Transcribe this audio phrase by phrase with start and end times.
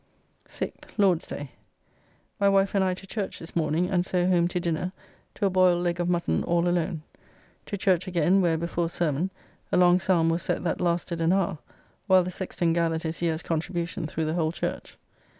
[0.47, 1.51] 6th (Lord's day).
[2.39, 4.93] My wife and I to church this morning, and so home to dinner
[5.35, 7.03] to a boiled leg of mutton all alone.
[7.67, 9.29] To church again, where, before sermon,
[9.71, 11.59] a long Psalm was set that lasted an hour,
[12.07, 14.97] while the sexton gathered his year's contribucion through the whole church.